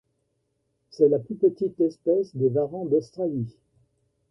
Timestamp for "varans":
2.49-2.85